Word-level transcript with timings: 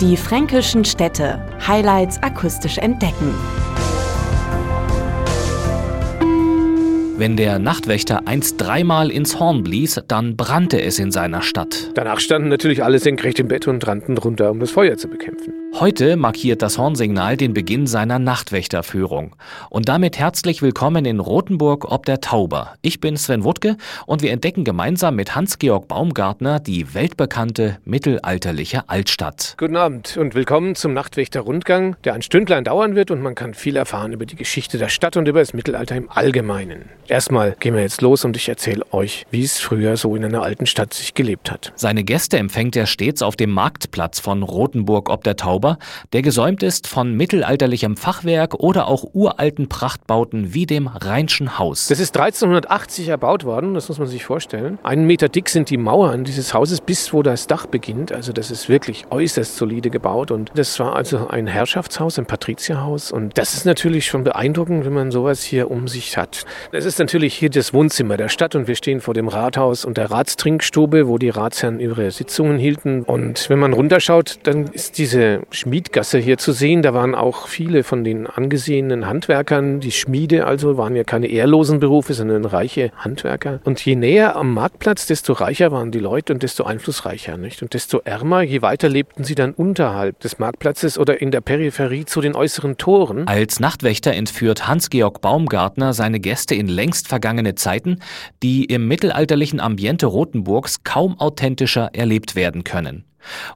Die 0.00 0.16
fränkischen 0.16 0.86
Städte. 0.86 1.46
Highlights 1.66 2.22
akustisch 2.22 2.78
entdecken. 2.78 3.34
Wenn 7.18 7.36
der 7.36 7.58
Nachtwächter 7.58 8.26
einst 8.26 8.58
dreimal 8.58 9.10
ins 9.10 9.38
Horn 9.38 9.62
blies, 9.62 10.00
dann 10.08 10.38
brannte 10.38 10.80
es 10.80 10.98
in 10.98 11.10
seiner 11.10 11.42
Stadt. 11.42 11.90
Danach 11.92 12.18
standen 12.18 12.48
natürlich 12.48 12.82
alle 12.82 12.98
senkrecht 12.98 13.38
im 13.40 13.48
Bett 13.48 13.68
und 13.68 13.86
rannten 13.86 14.16
runter, 14.16 14.50
um 14.50 14.58
das 14.58 14.70
Feuer 14.70 14.96
zu 14.96 15.06
bekämpfen. 15.06 15.52
Heute 15.78 16.16
markiert 16.16 16.62
das 16.62 16.76
Hornsignal 16.78 17.36
den 17.36 17.54
Beginn 17.54 17.86
seiner 17.86 18.18
Nachtwächterführung. 18.18 19.36
Und 19.70 19.88
damit 19.88 20.18
herzlich 20.18 20.62
willkommen 20.62 21.04
in 21.04 21.20
Rothenburg 21.20 21.90
ob 21.90 22.04
der 22.04 22.20
Tauber. 22.20 22.74
Ich 22.82 23.00
bin 23.00 23.16
Sven 23.16 23.44
Wuttke 23.44 23.76
und 24.04 24.20
wir 24.20 24.32
entdecken 24.32 24.64
gemeinsam 24.64 25.16
mit 25.16 25.34
Hans-Georg 25.34 25.88
Baumgartner 25.88 26.58
die 26.58 26.92
weltbekannte 26.92 27.78
mittelalterliche 27.84 28.88
Altstadt. 28.88 29.54
Guten 29.58 29.76
Abend 29.76 30.16
und 30.18 30.34
willkommen 30.34 30.74
zum 30.74 30.92
Nachtwächter-Rundgang, 30.92 31.96
der 32.04 32.14
ein 32.14 32.22
Stündlein 32.22 32.64
dauern 32.64 32.94
wird 32.94 33.10
und 33.10 33.22
man 33.22 33.34
kann 33.34 33.54
viel 33.54 33.76
erfahren 33.76 34.12
über 34.12 34.26
die 34.26 34.36
Geschichte 34.36 34.76
der 34.76 34.88
Stadt 34.88 35.16
und 35.16 35.28
über 35.28 35.38
das 35.38 35.54
Mittelalter 35.54 35.96
im 35.96 36.10
Allgemeinen. 36.10 36.90
Erstmal 37.06 37.56
gehen 37.58 37.74
wir 37.74 37.82
jetzt 37.82 38.02
los 38.02 38.24
und 38.24 38.36
ich 38.36 38.48
erzähle 38.48 38.84
euch, 38.92 39.24
wie 39.30 39.44
es 39.44 39.60
früher 39.60 39.96
so 39.96 40.14
in 40.14 40.24
einer 40.24 40.42
alten 40.42 40.66
Stadt 40.66 40.92
sich 40.92 41.14
gelebt 41.14 41.50
hat. 41.50 41.72
Seine 41.76 42.04
Gäste 42.04 42.38
empfängt 42.38 42.76
er 42.76 42.86
stets 42.86 43.22
auf 43.22 43.36
dem 43.36 43.50
Marktplatz 43.50 44.20
von 44.20 44.42
Rothenburg 44.42 45.08
ob 45.08 45.24
der 45.24 45.36
Tauber 45.36 45.59
Zauber, 45.60 45.78
der 46.14 46.22
gesäumt 46.22 46.62
ist 46.62 46.86
von 46.86 47.14
mittelalterlichem 47.14 47.96
Fachwerk 47.96 48.54
oder 48.54 48.86
auch 48.86 49.04
uralten 49.12 49.68
Prachtbauten 49.68 50.54
wie 50.54 50.64
dem 50.64 50.86
Rheinschen 50.86 51.58
Haus. 51.58 51.88
Das 51.88 52.00
ist 52.00 52.16
1380 52.16 53.08
erbaut 53.08 53.44
worden, 53.44 53.74
das 53.74 53.88
muss 53.88 53.98
man 53.98 54.08
sich 54.08 54.24
vorstellen. 54.24 54.78
Einen 54.82 55.06
Meter 55.06 55.28
dick 55.28 55.50
sind 55.50 55.68
die 55.68 55.76
Mauern 55.76 56.24
dieses 56.24 56.54
Hauses, 56.54 56.80
bis 56.80 57.12
wo 57.12 57.22
das 57.22 57.46
Dach 57.46 57.66
beginnt. 57.66 58.10
Also 58.10 58.32
das 58.32 58.50
ist 58.50 58.70
wirklich 58.70 59.04
äußerst 59.10 59.56
solide 59.56 59.90
gebaut 59.90 60.30
und 60.30 60.50
das 60.54 60.78
war 60.80 60.96
also 60.96 61.28
ein 61.28 61.46
Herrschaftshaus, 61.46 62.18
ein 62.18 62.26
Patrizierhaus 62.26 63.12
und 63.12 63.36
das 63.36 63.52
ist 63.52 63.66
natürlich 63.66 64.06
schon 64.06 64.24
beeindruckend, 64.24 64.86
wenn 64.86 64.94
man 64.94 65.10
sowas 65.10 65.42
hier 65.42 65.70
um 65.70 65.88
sich 65.88 66.16
hat. 66.16 66.44
Das 66.72 66.86
ist 66.86 66.98
natürlich 66.98 67.34
hier 67.34 67.50
das 67.50 67.74
Wohnzimmer 67.74 68.16
der 68.16 68.30
Stadt 68.30 68.54
und 68.54 68.66
wir 68.66 68.76
stehen 68.76 69.00
vor 69.00 69.12
dem 69.12 69.28
Rathaus 69.28 69.84
und 69.84 69.98
der 69.98 70.10
Ratstrinkstube, 70.10 71.06
wo 71.06 71.18
die 71.18 71.28
Ratsherren 71.28 71.80
ihre 71.80 72.10
Sitzungen 72.10 72.58
hielten 72.58 73.02
und 73.02 73.50
wenn 73.50 73.58
man 73.58 73.74
runterschaut, 73.74 74.38
dann 74.44 74.68
ist 74.68 74.96
diese 74.98 75.42
Schmiedgasse 75.50 76.18
hier 76.18 76.38
zu 76.38 76.52
sehen. 76.52 76.82
Da 76.82 76.94
waren 76.94 77.14
auch 77.14 77.46
viele 77.46 77.84
von 77.84 78.04
den 78.04 78.26
angesehenen 78.26 79.06
Handwerkern. 79.06 79.80
Die 79.80 79.92
Schmiede 79.92 80.46
also 80.46 80.76
waren 80.76 80.96
ja 80.96 81.04
keine 81.04 81.26
ehrlosen 81.26 81.80
Berufe, 81.80 82.14
sondern 82.14 82.44
reiche 82.44 82.90
Handwerker. 82.96 83.60
Und 83.64 83.84
je 83.84 83.96
näher 83.96 84.36
am 84.36 84.54
Marktplatz, 84.54 85.06
desto 85.06 85.32
reicher 85.32 85.72
waren 85.72 85.90
die 85.90 85.98
Leute 85.98 86.32
und 86.32 86.42
desto 86.42 86.64
einflussreicher. 86.64 87.36
Nicht? 87.36 87.62
Und 87.62 87.74
desto 87.74 87.98
ärmer, 87.98 88.42
je 88.42 88.62
weiter 88.62 88.88
lebten 88.88 89.24
sie 89.24 89.34
dann 89.34 89.52
unterhalb 89.52 90.20
des 90.20 90.38
Marktplatzes 90.38 90.98
oder 90.98 91.20
in 91.20 91.30
der 91.30 91.40
Peripherie 91.40 92.04
zu 92.04 92.20
den 92.20 92.34
äußeren 92.34 92.76
Toren. 92.76 93.26
Als 93.26 93.60
Nachtwächter 93.60 94.12
entführt 94.12 94.68
Hans-Georg 94.68 95.20
Baumgartner 95.20 95.92
seine 95.92 96.20
Gäste 96.20 96.54
in 96.54 96.68
längst 96.68 97.08
vergangene 97.08 97.54
Zeiten, 97.54 97.98
die 98.42 98.64
im 98.64 98.88
mittelalterlichen 98.88 99.60
Ambiente 99.60 100.06
Rothenburgs 100.06 100.84
kaum 100.84 101.18
authentischer 101.18 101.90
erlebt 101.92 102.36
werden 102.36 102.64
können. 102.64 103.04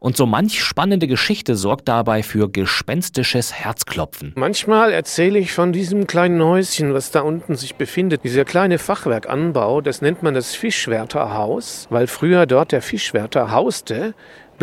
Und 0.01 0.17
so 0.17 0.27
manch 0.27 0.63
spannende 0.63 1.07
Geschichte 1.07 1.57
sorgt 1.57 1.89
dabei 1.89 2.23
für 2.23 2.51
gespenstisches 2.51 3.53
Herzklopfen. 3.53 4.33
Manchmal 4.37 4.93
erzähle 4.93 5.39
ich 5.39 5.53
von 5.53 5.73
diesem 5.73 6.07
kleinen 6.07 6.43
Häuschen, 6.43 6.95
was 6.95 7.11
da 7.11 7.21
unten 7.21 7.57
sich 7.57 7.77
befindet. 7.77 8.25
Dieser 8.25 8.45
kleine 8.45 8.79
Fachwerkanbau, 8.79 9.81
das 9.81 10.03
nennt 10.03 10.23
man 10.23 10.35
das 10.35 10.55
Fischwärterhaus, 10.55 11.87
weil 11.91 12.07
früher 12.07 12.47
dort 12.47 12.73
der 12.73 12.83
Fischwärter 12.83 13.51
hauste. 13.51 14.15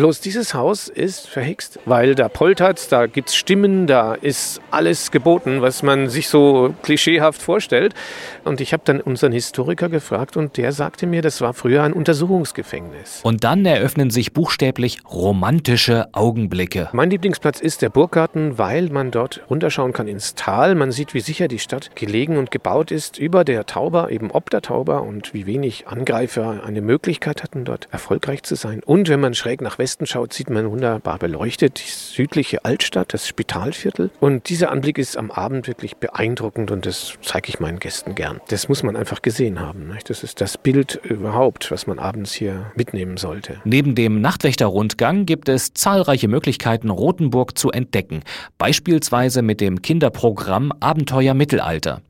Bloß 0.02 0.18
dieses 0.18 0.52
Haus 0.52 0.88
ist 0.88 1.28
verhext, 1.28 1.78
weil 1.84 2.16
da 2.16 2.28
poltert, 2.28 2.90
da 2.90 3.06
gibt 3.06 3.28
es 3.28 3.36
Stimmen, 3.36 3.86
da 3.86 4.14
ist 4.14 4.60
alles 4.72 5.12
geboten, 5.12 5.62
was 5.62 5.84
man 5.84 6.08
sich 6.08 6.26
so 6.26 6.74
klischeehaft 6.82 7.40
vorstellt. 7.40 7.94
Und 8.42 8.60
ich 8.60 8.72
habe 8.72 8.82
dann 8.84 9.00
unseren 9.00 9.30
Historiker 9.30 9.88
gefragt 9.88 10.36
und 10.36 10.56
der 10.56 10.72
sagte 10.72 11.06
mir, 11.06 11.22
das 11.22 11.40
war 11.40 11.54
früher 11.54 11.84
ein 11.84 11.92
Untersuchungsgefängnis. 11.92 13.20
Und 13.22 13.44
dann 13.44 13.64
eröffnen 13.64 14.10
sich 14.10 14.32
buchstäblich 14.32 14.98
romantische 15.08 16.08
Augenblicke. 16.10 16.88
Mein 16.92 17.10
Lieblingsplatz 17.10 17.60
ist 17.60 17.80
der 17.80 17.90
Burggarten, 17.90 18.58
weil 18.58 18.88
man 18.88 19.12
dort 19.12 19.42
runterschauen 19.50 19.92
kann 19.92 20.08
ins 20.08 20.34
Tal. 20.34 20.74
Man 20.74 20.90
sieht, 20.90 21.14
wie 21.14 21.20
sicher 21.20 21.46
die 21.46 21.60
Stadt 21.60 21.94
gelegen 21.94 22.38
und 22.38 22.50
gebaut 22.50 22.90
ist 22.90 23.18
über 23.18 23.44
der 23.44 23.66
Tauber, 23.66 24.10
eben 24.10 24.32
ob 24.32 24.50
der 24.50 24.62
Tauber 24.62 25.04
und 25.04 25.32
wie 25.32 25.46
wenig 25.46 25.86
Angreifer 25.86 26.64
eine 26.66 26.80
Möglichkeit 26.80 27.44
hatten, 27.44 27.64
dort 27.64 27.86
erfolgreich 27.92 28.42
zu 28.42 28.56
sein. 28.56 28.82
Und 28.84 29.08
wenn 29.08 29.20
man 29.20 29.34
schräg 29.34 29.60
nach 29.60 29.78
Westen 29.78 29.91
schaut, 30.06 30.32
sieht 30.32 30.50
man 30.50 30.70
wunderbar 30.70 31.18
beleuchtet 31.18 31.78
die 31.78 31.90
südliche 31.90 32.64
Altstadt, 32.64 33.14
das 33.14 33.26
Spitalviertel. 33.26 34.10
Und 34.20 34.48
dieser 34.48 34.70
Anblick 34.70 34.98
ist 34.98 35.16
am 35.16 35.30
Abend 35.30 35.68
wirklich 35.68 35.96
beeindruckend 35.96 36.70
und 36.70 36.86
das 36.86 37.14
zeige 37.22 37.48
ich 37.48 37.60
meinen 37.60 37.78
Gästen 37.78 38.14
gern. 38.14 38.40
Das 38.48 38.68
muss 38.68 38.82
man 38.82 38.96
einfach 38.96 39.22
gesehen 39.22 39.60
haben. 39.60 39.88
Nicht? 39.88 40.10
Das 40.10 40.22
ist 40.22 40.40
das 40.40 40.58
Bild 40.58 41.00
überhaupt, 41.04 41.70
was 41.70 41.86
man 41.86 41.98
abends 41.98 42.32
hier 42.32 42.72
mitnehmen 42.74 43.16
sollte. 43.16 43.60
Neben 43.64 43.94
dem 43.94 44.20
Nachtwächterrundgang 44.20 45.26
gibt 45.26 45.48
es 45.48 45.74
zahlreiche 45.74 46.28
Möglichkeiten, 46.28 46.90
Rothenburg 46.90 47.58
zu 47.58 47.70
entdecken. 47.70 48.22
Beispielsweise 48.58 49.42
mit 49.42 49.60
dem 49.60 49.82
Kinderprogramm 49.82 50.72
Abenteuer 50.80 51.34
Mittelalter. 51.34 52.02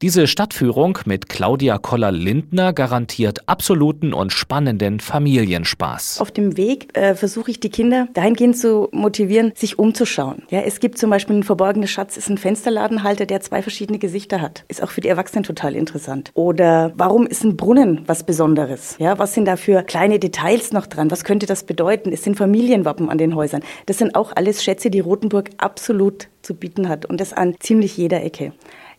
Diese 0.00 0.26
Stadtführung 0.26 0.98
mit 1.04 1.28
Claudia 1.28 1.78
Koller-Lindner 1.78 2.72
garantiert 2.72 3.48
absoluten 3.48 4.12
und 4.12 4.32
spannenden 4.32 5.00
Familienspaß. 5.00 6.20
Auf 6.20 6.30
dem 6.30 6.56
Weg 6.56 6.96
äh, 6.96 7.14
versuche 7.14 7.50
ich 7.50 7.60
die 7.60 7.70
Kinder 7.70 8.08
dahingehend 8.14 8.56
zu 8.56 8.88
motivieren, 8.92 9.52
sich 9.54 9.78
umzuschauen. 9.78 10.42
Ja, 10.50 10.60
es 10.60 10.80
gibt 10.80 10.98
zum 10.98 11.10
Beispiel 11.10 11.36
einen 11.36 11.42
verborgenen 11.42 11.88
Schatz, 11.88 12.16
ist 12.16 12.28
ein 12.28 12.38
Fensterladenhalter, 12.38 13.26
der 13.26 13.40
zwei 13.40 13.62
verschiedene 13.62 13.98
Gesichter 13.98 14.40
hat. 14.40 14.64
Ist 14.68 14.82
auch 14.82 14.90
für 14.90 15.00
die 15.00 15.08
Erwachsenen 15.08 15.44
total 15.44 15.74
interessant. 15.74 16.30
Oder 16.34 16.92
warum 16.96 17.26
ist 17.26 17.44
ein 17.44 17.56
Brunnen 17.56 18.02
was 18.06 18.24
Besonderes? 18.24 18.96
Ja, 18.98 19.18
was 19.18 19.34
sind 19.34 19.46
da 19.46 19.56
für 19.56 19.82
kleine 19.82 20.18
Details 20.18 20.72
noch 20.72 20.86
dran? 20.86 21.10
Was 21.10 21.24
könnte 21.24 21.46
das 21.46 21.64
bedeuten? 21.64 22.12
Es 22.12 22.24
sind 22.24 22.36
Familienwappen 22.36 23.08
an 23.08 23.18
den 23.18 23.34
Häusern. 23.34 23.62
Das 23.86 23.98
sind 23.98 24.14
auch 24.14 24.32
alles 24.34 24.62
Schätze, 24.62 24.90
die 24.90 25.00
Rotenburg 25.00 25.50
absolut 25.58 26.28
zu 26.42 26.54
bieten 26.54 26.88
hat 26.88 27.06
und 27.06 27.20
das 27.20 27.32
an 27.32 27.54
ziemlich 27.60 27.96
jeder 27.96 28.22
Ecke. 28.22 28.52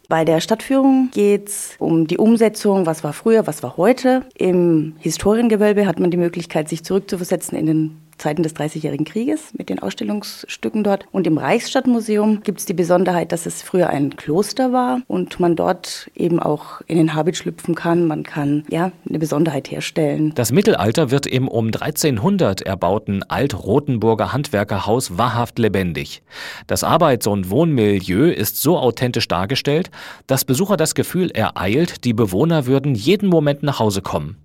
Bei 0.09 0.25
der 0.25 0.41
Stadtführung 0.41 1.09
geht 1.12 1.47
es 1.47 1.75
um 1.80 2.08
die 2.08 2.18
Umsetzung, 2.18 2.86
was 2.86 3.03
war 3.03 3.14
früher, 3.14 3.47
was 3.47 3.64
war 3.64 3.78
heute. 3.78 4.25
Im 4.38 4.96
Historiengewölbe 5.00 5.88
hat 5.88 6.00
man 6.00 6.12
die 6.12 6.18
Möglichkeit, 6.18 6.68
sich 6.69 6.84
zurückzuversetzen 6.84 7.58
in 7.58 7.66
den 7.66 8.03
Zeiten 8.18 8.44
des 8.44 8.53
Dreißigjährigen 8.53 9.06
Krieges 9.06 9.53
mit 9.57 9.69
den 9.69 9.79
Ausstellungsstücken 9.79 10.84
dort. 10.84 11.06
Und 11.12 11.28
im 11.28 11.38
Reichsstadtmuseum 11.38 12.44
gibt 12.44 12.59
es 12.59 12.66
die 12.66 12.74
Besonderheit, 12.74 13.31
dass 13.31 13.46
es 13.46 13.62
früher 13.62 13.90
ein 13.90 14.16
Kloster 14.16 14.74
war 14.74 15.01
und 15.07 15.40
man 15.40 15.56
dort 15.56 16.09
eben 16.16 16.40
auch 16.40 16.81
in 16.88 16.97
den 16.97 17.13
Habit 17.13 17.38
schlüpfen 17.38 17.75
kann. 17.75 18.07
Man 18.07 18.23
kann 18.23 18.63
ja 18.69 18.91
eine 19.07 19.19
Besonderheit 19.19 19.72
herstellen. 19.72 20.34
Das 20.35 20.52
Mittelalter 20.52 21.12
wird 21.12 21.25
im 21.25 21.47
um 21.47 21.68
1300 21.68 22.62
erbauten 22.62 23.23
Alt-Rotenburger 23.23 24.34
Handwerkerhaus 24.34 25.18
wahrhaft 25.18 25.59
lebendig. 25.59 26.23
Das 26.68 26.84
Arbeits- 26.84 27.28
und 27.28 27.50
Wohnmilieu 27.50 28.31
ist 28.31 28.62
so 28.62 28.78
authentisch 28.78 29.28
dargestellt, 29.28 29.91
dass 30.28 30.46
Besucher 30.46 30.78
das 30.78 30.96
Gefühl 30.96 31.31
ereilt, 31.31 32.06
die 32.06 32.13
Bewohner 32.13 32.66
würden 32.66 32.96
jeden 32.96 33.29
Moment 33.29 33.63
nach 33.63 33.79
Hause 33.79 34.02
kommen. 34.02 34.42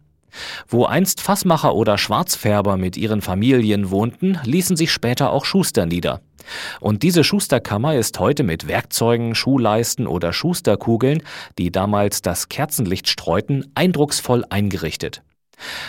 Wo 0.69 0.85
einst 0.85 1.21
Fassmacher 1.21 1.75
oder 1.75 1.99
Schwarzfärber 1.99 2.77
mit 2.77 2.97
ihren 2.97 3.23
Familien 3.23 3.91
wohnten, 3.91 4.39
ließen 4.45 4.77
sich 4.77 4.93
später 4.93 5.33
auch 5.33 5.45
Schuster 5.45 5.87
nieder. 5.87 6.21
Und 6.81 7.03
diese 7.03 7.25
Schusterkammer 7.25 7.95
ist 7.95 8.19
heute 8.19 8.43
mit 8.43 8.69
Werkzeugen, 8.69 9.35
Schuhleisten 9.35 10.07
oder 10.07 10.33
Schusterkugeln, 10.33 11.23
die 11.59 11.71
damals 11.71 12.23
das 12.23 12.49
Kerzenlicht 12.49 13.09
streuten, 13.09 13.71
eindrucksvoll 13.75 14.45
eingerichtet. 14.49 15.23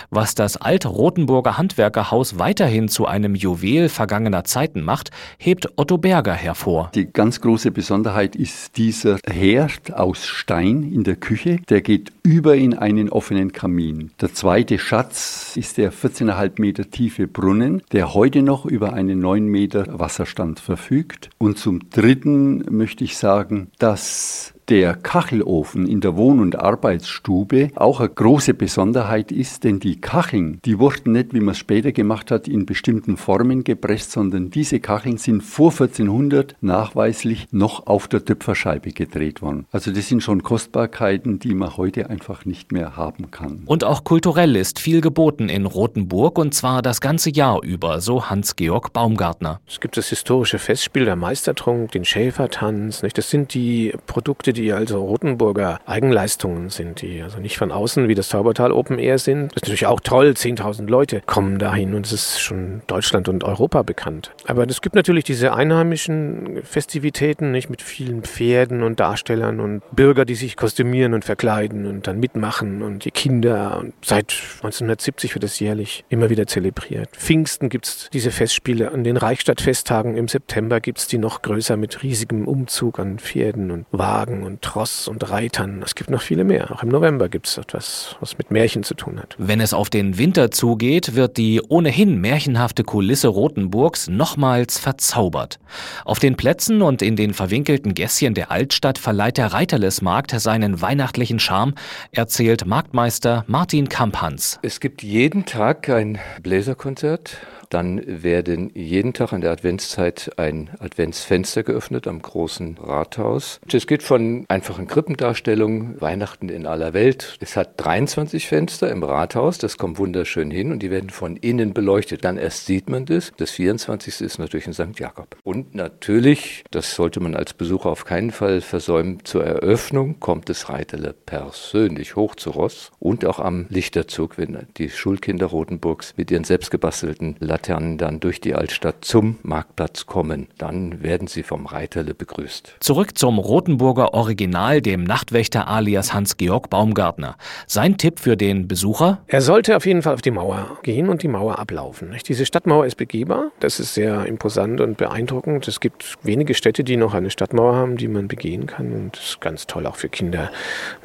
Was 0.09 0.35
das 0.35 0.57
Alt-Rotenburger 0.57 1.57
Handwerkerhaus 1.57 2.39
weiterhin 2.39 2.87
zu 2.87 3.05
einem 3.05 3.35
Juwel 3.35 3.89
vergangener 3.89 4.43
Zeiten 4.43 4.81
macht, 4.81 5.11
hebt 5.37 5.69
Otto 5.75 5.97
Berger 5.97 6.33
hervor. 6.33 6.91
Die 6.95 7.11
ganz 7.11 7.41
große 7.41 7.71
Besonderheit 7.71 8.35
ist 8.35 8.77
dieser 8.77 9.17
Herd 9.29 9.93
aus 9.93 10.25
Stein 10.25 10.83
in 10.83 11.03
der 11.03 11.15
Küche. 11.15 11.59
Der 11.69 11.81
geht 11.81 12.11
über 12.23 12.55
in 12.55 12.77
einen 12.77 13.09
offenen 13.09 13.51
Kamin. 13.51 14.11
Der 14.21 14.33
zweite 14.33 14.79
Schatz 14.79 15.53
ist 15.55 15.77
der 15.77 15.91
14,5 15.91 16.59
Meter 16.59 16.89
tiefe 16.89 17.27
Brunnen, 17.27 17.81
der 17.91 18.13
heute 18.13 18.41
noch 18.41 18.65
über 18.65 18.93
einen 18.93 19.19
9 19.19 19.45
Meter 19.45 19.99
Wasserstand 19.99 20.59
verfügt. 20.59 21.29
Und 21.37 21.57
zum 21.57 21.89
dritten 21.89 22.63
möchte 22.69 23.03
ich 23.03 23.17
sagen, 23.17 23.71
dass 23.79 24.53
der 24.69 24.93
Kachelofen 24.93 25.87
in 25.87 25.99
der 25.99 26.15
Wohn- 26.15 26.39
und 26.39 26.59
Arbeitsstube 26.59 27.71
auch 27.75 27.99
eine 27.99 28.09
große 28.09 28.53
Besonderheit 28.53 29.31
ist, 29.31 29.63
denn 29.63 29.79
die 29.79 29.99
Kacheln, 29.99 30.59
die 30.63 30.77
wurden 30.77 31.13
nicht, 31.13 31.33
wie 31.33 31.39
man 31.39 31.53
es 31.53 31.57
später 31.57 31.91
gemacht 31.91 32.29
hat, 32.29 32.47
in 32.47 32.67
bestimmten 32.67 33.17
Formen 33.17 33.63
gepresst, 33.63 34.11
sondern 34.11 34.51
diese 34.51 34.79
Kacheln 34.79 35.17
sind 35.17 35.41
vor 35.41 35.71
1400 35.71 36.55
nachweislich 36.61 37.47
noch 37.51 37.87
auf 37.87 38.07
der 38.07 38.23
Töpferscheibe 38.23 38.91
gedreht 38.91 39.41
worden. 39.41 39.65
Also 39.71 39.91
das 39.91 40.07
sind 40.07 40.21
schon 40.21 40.43
Kostbarkeiten, 40.43 41.39
die 41.39 41.55
man 41.55 41.75
heute 41.75 42.09
einfach 42.09 42.45
nicht 42.45 42.71
mehr 42.71 42.95
haben 42.95 43.31
kann. 43.31 43.63
Und 43.65 43.83
auch 43.83 44.03
kulturell 44.03 44.55
ist 44.55 44.79
viel 44.79 45.01
geboten 45.01 45.49
in 45.49 45.65
Rothenburg 45.65 46.37
und 46.37 46.53
zwar 46.53 46.83
das 46.83 47.01
ganze 47.01 47.31
Jahr 47.31 47.63
über, 47.63 48.01
so 48.01 48.29
Hans-Georg 48.29 48.93
Baumgartner. 48.93 49.61
Es 49.67 49.79
gibt 49.79 49.97
das 49.97 50.09
historische 50.09 50.59
Festspiel 50.59 51.05
der 51.05 51.15
Meistertrunk, 51.15 51.91
den 51.91 52.05
Schäfertanz. 52.05 53.01
Nicht? 53.01 53.17
Das 53.17 53.31
sind 53.31 53.53
die 53.55 53.93
Produkte, 54.05 54.53
die 54.53 54.58
also 54.73 55.01
Rothenburger 55.01 55.79
Eigenleistungen 55.85 56.69
sind, 56.69 57.01
die 57.01 57.21
also 57.21 57.39
nicht 57.39 57.57
von 57.57 57.71
außen 57.71 58.07
wie 58.07 58.15
das 58.15 58.29
Taubertal 58.29 58.71
Open 58.71 58.99
Air 58.99 59.17
sind. 59.17 59.51
Das 59.53 59.57
ist 59.57 59.61
natürlich 59.63 59.87
auch 59.87 59.99
toll, 59.99 60.33
10.000 60.35 60.87
Leute 60.87 61.21
kommen 61.25 61.59
dahin 61.59 61.93
und 61.93 62.05
es 62.05 62.11
ist 62.11 62.39
schon 62.39 62.81
Deutschland 62.87 63.29
und 63.29 63.43
Europa 63.43 63.81
bekannt. 63.83 64.31
Aber 64.45 64.67
es 64.67 64.81
gibt 64.81 64.95
natürlich 64.95 65.23
diese 65.23 65.53
einheimischen 65.53 66.61
Festivitäten, 66.63 67.51
nicht 67.51 67.69
mit 67.69 67.81
vielen 67.81 68.23
Pferden 68.23 68.83
und 68.83 68.99
Darstellern 68.99 69.59
und 69.59 69.81
Bürger, 69.91 70.25
die 70.25 70.35
sich 70.35 70.55
kostümieren 70.55 71.13
und 71.13 71.25
verkleiden 71.25 71.85
und 71.85 72.07
dann 72.07 72.19
mitmachen 72.19 72.81
und 72.81 73.05
die 73.05 73.11
Kinder. 73.11 73.77
Und 73.79 73.93
seit 74.03 74.31
1970 74.57 75.35
wird 75.35 75.43
es 75.43 75.59
jährlich 75.59 76.03
immer 76.09 76.29
wieder 76.29 76.47
zelebriert. 76.47 77.09
Pfingsten 77.15 77.69
gibt 77.69 77.87
es 77.87 78.09
diese 78.11 78.31
Festspiele. 78.31 78.91
An 78.91 79.03
den 79.03 79.17
Reichstadtfesttagen 79.17 80.17
im 80.17 80.27
September 80.27 80.79
gibt 80.79 80.99
es 80.99 81.07
die 81.07 81.17
noch 81.17 81.41
größer 81.41 81.77
mit 81.77 82.03
riesigem 82.03 82.47
Umzug 82.47 82.99
an 82.99 83.19
Pferden 83.19 83.71
und 83.71 83.85
Wagen 83.91 84.43
und 84.49 84.61
Tross 84.61 85.07
und 85.07 85.29
Reitern. 85.29 85.81
Es 85.83 85.95
gibt 85.95 86.09
noch 86.09 86.21
viele 86.21 86.43
mehr. 86.43 86.71
Auch 86.71 86.83
im 86.83 86.89
November 86.89 87.29
gibt 87.29 87.47
es 87.47 87.57
etwas, 87.57 88.15
was 88.19 88.37
mit 88.37 88.49
Märchen 88.51 88.83
zu 88.83 88.95
tun 88.95 89.19
hat. 89.19 89.35
Wenn 89.37 89.61
es 89.61 89.73
auf 89.73 89.89
den 89.89 90.17
Winter 90.17 90.49
zugeht, 90.51 91.15
wird 91.15 91.37
die 91.37 91.61
ohnehin 91.61 92.19
märchenhafte 92.19 92.83
Kulisse 92.83 93.27
Rothenburgs 93.27 94.09
nochmals 94.09 94.79
verzaubert. 94.79 95.59
Auf 96.03 96.19
den 96.19 96.35
Plätzen 96.35 96.81
und 96.81 97.01
in 97.01 97.15
den 97.15 97.33
verwinkelten 97.33 97.93
Gässchen 97.93 98.33
der 98.33 98.51
Altstadt 98.51 98.97
verleiht 98.97 99.37
der 99.37 99.53
Reiterlesmarkt 99.53 100.31
seinen 100.31 100.81
weihnachtlichen 100.81 101.39
Charme, 101.39 101.75
erzählt 102.11 102.65
Marktmeister 102.65 103.43
Martin 103.47 103.87
Kamphans. 103.87 104.59
Es 104.63 104.79
gibt 104.79 105.03
jeden 105.03 105.45
Tag 105.45 105.89
ein 105.89 106.17
Bläserkonzert 106.41 107.37
dann 107.69 108.01
werden 108.05 108.71
jeden 108.73 109.13
Tag 109.13 109.31
in 109.31 109.41
der 109.41 109.51
Adventszeit 109.51 110.31
ein 110.37 110.71
Adventsfenster 110.79 111.63
geöffnet 111.63 112.07
am 112.07 112.21
großen 112.21 112.77
Rathaus. 112.81 113.59
Es 113.71 113.85
geht 113.85 114.01
von 114.01 114.45
einfachen 114.47 114.87
Krippendarstellungen, 114.87 116.01
Weihnachten 116.01 116.49
in 116.49 116.65
aller 116.65 116.93
Welt. 116.93 117.37
Es 117.39 117.55
hat 117.55 117.73
23 117.77 118.47
Fenster 118.47 118.89
im 118.89 119.03
Rathaus, 119.03 119.59
das 119.59 119.77
kommt 119.77 119.99
wunderschön 119.99 120.49
hin 120.49 120.71
und 120.71 120.79
die 120.79 120.89
werden 120.89 121.11
von 121.11 121.37
innen 121.37 121.73
beleuchtet. 121.73 122.23
Dann 122.23 122.37
erst 122.37 122.65
sieht 122.65 122.89
man 122.89 123.05
das. 123.05 123.31
Das 123.37 123.51
24. 123.51 124.21
ist 124.21 124.39
natürlich 124.39 124.65
in 124.65 124.73
St. 124.73 124.99
Jakob. 124.99 125.37
Und 125.43 125.75
natürlich, 125.75 126.63
das 126.71 126.95
sollte 126.95 127.19
man 127.19 127.35
als 127.35 127.53
Besucher 127.53 127.89
auf 127.89 128.05
keinen 128.05 128.31
Fall 128.31 128.61
versäumen, 128.61 129.19
zur 129.23 129.43
Eröffnung 129.45 130.19
kommt 130.19 130.49
das 130.49 130.69
Reiterle 130.69 131.13
persönlich 131.25 132.15
hoch 132.15 132.35
zu 132.35 132.49
Ross 132.49 132.91
und 132.99 133.25
auch 133.25 133.39
am 133.39 133.67
Lichterzug, 133.69 134.37
wenn 134.37 134.57
die 134.77 134.89
Schulkinder 134.89 135.45
Rotenburgs 135.45 136.15
mit 136.17 136.31
ihren 136.31 136.43
selbstgebastelten 136.43 137.35
Laternen 137.39 137.58
dann 137.67 138.19
durch 138.19 138.39
die 138.39 138.55
Altstadt 138.55 139.03
zum 139.03 139.37
Marktplatz 139.43 140.05
kommen. 140.05 140.47
Dann 140.57 141.03
werden 141.03 141.27
sie 141.27 141.43
vom 141.43 141.65
Reiterle 141.65 142.13
begrüßt. 142.13 142.75
Zurück 142.79 143.17
zum 143.17 143.39
Rotenburger 143.39 144.13
Original, 144.13 144.81
dem 144.81 145.03
Nachtwächter 145.03 145.67
alias 145.67 146.13
Hans-Georg 146.13 146.69
Baumgartner. 146.69 147.35
Sein 147.67 147.97
Tipp 147.97 148.19
für 148.19 148.37
den 148.37 148.67
Besucher? 148.67 149.19
Er 149.27 149.41
sollte 149.41 149.75
auf 149.75 149.85
jeden 149.85 150.01
Fall 150.01 150.13
auf 150.13 150.21
die 150.21 150.31
Mauer 150.31 150.77
gehen 150.83 151.09
und 151.09 151.23
die 151.23 151.27
Mauer 151.27 151.59
ablaufen. 151.59 152.15
Diese 152.27 152.45
Stadtmauer 152.45 152.85
ist 152.85 152.95
begehbar. 152.95 153.51
Das 153.59 153.79
ist 153.79 153.93
sehr 153.93 154.25
imposant 154.25 154.81
und 154.81 154.97
beeindruckend. 154.97 155.67
Es 155.67 155.79
gibt 155.79 156.17
wenige 156.23 156.53
Städte, 156.53 156.83
die 156.83 156.97
noch 156.97 157.13
eine 157.13 157.29
Stadtmauer 157.29 157.75
haben, 157.75 157.97
die 157.97 158.07
man 158.07 158.27
begehen 158.27 158.67
kann. 158.67 158.93
Und 158.93 159.17
das 159.17 159.29
ist 159.29 159.41
ganz 159.41 159.67
toll 159.67 159.85
auch 159.85 159.95
für 159.95 160.09
Kinder. 160.09 160.49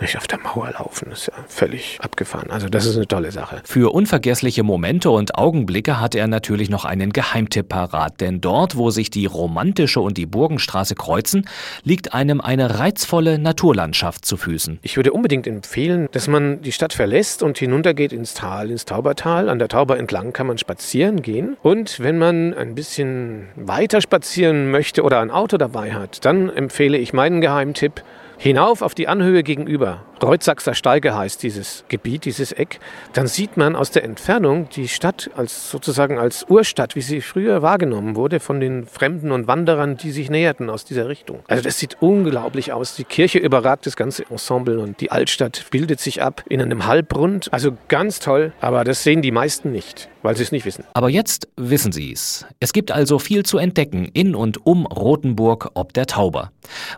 Nicht 0.01 0.17
auf 0.17 0.27
der 0.27 0.39
Mauer 0.39 0.71
laufen, 0.73 1.09
das 1.11 1.21
ist 1.21 1.27
ja 1.29 1.45
völlig 1.49 1.99
abgefahren. 2.01 2.51
Also 2.51 2.69
das 2.69 2.87
ist 2.87 2.97
eine 2.97 3.09
tolle 3.09 3.33
Sache. 3.33 3.61
Für 3.65 3.93
unvergessliche 3.93 4.63
Momente 4.63 5.11
und 5.11 5.37
Augenblicke 5.37 6.01
hat 6.01 6.15
er 6.15 6.27
natürlich 6.27 6.44
natürlich 6.45 6.69
noch 6.69 6.85
einen 6.85 7.11
Geheimtipp 7.11 7.71
parat, 7.71 8.21
denn 8.21 8.43
dort, 8.43 8.77
wo 8.77 8.91
sich 8.91 9.09
die 9.09 9.25
romantische 9.25 10.01
und 10.01 10.19
die 10.19 10.27
Burgenstraße 10.27 10.95
kreuzen, 10.95 11.49
liegt 11.85 12.13
einem 12.13 12.43
eine 12.43 12.79
reizvolle 12.79 13.39
Naturlandschaft 13.39 14.27
zu 14.27 14.37
Füßen. 14.37 14.79
Ich 14.83 14.97
würde 14.97 15.13
unbedingt 15.13 15.47
empfehlen, 15.47 16.07
dass 16.13 16.29
man 16.29 16.61
die 16.61 16.73
Stadt 16.73 16.93
verlässt 16.93 17.43
und 17.43 17.57
hinuntergeht 17.57 18.13
ins 18.13 18.35
Tal, 18.35 18.71
ins 18.71 18.85
Taubertal. 18.85 19.49
An 19.49 19.59
der 19.59 19.69
Tauber 19.69 19.99
entlang 19.99 20.35
kann 20.35 20.47
man 20.47 20.59
spazieren 20.59 21.23
gehen. 21.23 21.57
Und 21.63 22.01
wenn 22.01 22.19
man 22.19 22.53
ein 22.53 22.75
bisschen 22.75 23.49
weiter 23.57 24.03
spazieren 24.03 24.71
möchte 24.71 25.03
oder 25.03 25.21
ein 25.21 25.31
Auto 25.31 25.57
dabei 25.57 25.95
hat, 25.95 26.27
dann 26.27 26.51
empfehle 26.51 26.99
ich 26.99 27.15
meinen 27.15 27.41
Geheimtipp, 27.41 28.03
hinauf 28.37 28.83
auf 28.83 28.95
die 28.95 29.09
Anhöhe 29.09 29.43
gegenüber, 29.43 30.03
Reutsachser 30.25 30.75
Steige 30.75 31.15
heißt 31.15 31.43
dieses 31.43 31.85
Gebiet, 31.89 32.25
dieses 32.25 32.53
Eck, 32.53 32.81
dann 33.13 33.27
sieht 33.27 33.57
man 33.57 33.77
aus 33.77 33.91
der 33.91 34.05
Entfernung 34.05 34.69
die 34.71 34.89
Stadt 34.89 35.31
als 35.37 35.71
sozusagen 35.71 36.19
als 36.19 36.47
Urstadt, 36.49 36.97
wie 36.97 37.03
sie 37.03 37.21
früher 37.21 37.63
wahrgenommen 37.63 38.17
wurde 38.17 38.41
von 38.41 38.61
den 38.61 38.87
Fremden 38.87 39.31
und 39.33 39.47
Wanderern, 39.47 39.97
die 39.97 40.11
sich 40.11 40.31
näherten 40.31 40.71
aus 40.71 40.85
dieser 40.85 41.09
Richtung. 41.09 41.41
Also 41.47 41.63
das 41.63 41.79
sieht 41.79 41.99
unglaublich 42.01 42.73
aus. 42.73 42.97
Die 42.97 43.05
Kirche 43.05 43.39
überragt 43.39 43.87
das 43.87 43.97
ganze 43.97 44.25
Ensemble 44.31 44.79
und 44.81 45.01
die 45.01 45.11
Altstadt 45.11 45.67
bildet 45.71 46.01
sich 46.01 46.23
ab 46.23 46.43
in 46.49 46.61
einem 46.61 46.87
Halbrund. 46.87 47.53
Also 47.53 47.77
ganz 47.89 48.19
toll, 48.19 48.53
aber 48.61 48.85
das 48.85 49.03
sehen 49.03 49.23
die 49.23 49.31
meisten 49.31 49.73
nicht, 49.73 50.09
weil 50.23 50.37
sie 50.37 50.43
es 50.43 50.53
nicht 50.53 50.65
wissen. 50.65 50.85
Aber 50.95 51.11
jetzt 51.11 51.49
wissen 51.57 51.93
sie 51.93 52.13
es. 52.13 52.47
Es 52.61 52.73
gibt 52.73 52.91
also 52.93 53.19
viel 53.19 53.45
zu 53.45 53.59
entdecken 53.59 54.07
in 54.13 54.35
und 54.35 54.67
um 54.67 54.87
Rothenburg 54.87 55.71
ob 55.75 55.93
der 55.93 56.07
Tauber. 56.07 56.51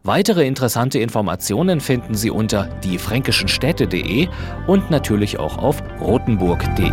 Weitere 0.02 0.46
interessante 0.46 0.98
Informationen 0.98 1.80
finden 1.80 2.14
Sie 2.14 2.30
unter 2.30 2.68
die 2.84 2.98
fränkischen 3.16 3.48
und 4.66 4.90
natürlich 4.90 5.38
auch 5.38 5.56
auf 5.56 5.82
rotenburg.de. 6.00 6.90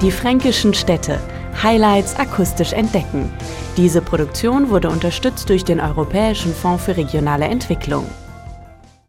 Die 0.00 0.10
fränkischen 0.10 0.72
Städte. 0.72 1.20
Highlights 1.62 2.16
akustisch 2.16 2.72
entdecken. 2.72 3.30
Diese 3.76 4.00
Produktion 4.00 4.70
wurde 4.70 4.88
unterstützt 4.88 5.50
durch 5.50 5.64
den 5.64 5.78
Europäischen 5.78 6.54
Fonds 6.54 6.84
für 6.84 6.96
regionale 6.96 7.44
Entwicklung. 7.44 8.06